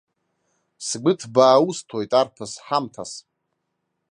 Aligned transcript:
Сгәы 0.85 1.11
ҭбаа 1.19 1.65
усҭоит, 1.67 2.11
арԥыс, 2.19 2.53
ҳамҭас! 2.65 3.11